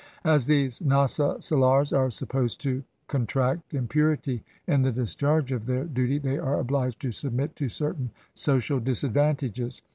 [0.23, 5.83] As these Nasa salars are supposed to con tract impurity in the discharge of their
[5.83, 9.83] duty, they are obliged to submit to certain social disadvantages.